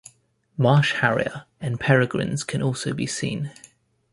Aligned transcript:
Marsh 0.57 0.93
harrier 0.93 1.45
and 1.59 1.79
peregrines 1.79 2.43
can 2.43 2.59
also 2.63 2.91
be 2.91 3.05
seen. 3.05 3.51